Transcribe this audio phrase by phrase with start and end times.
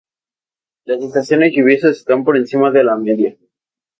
[0.83, 3.37] Las estaciones lluviosas están por encima de la media.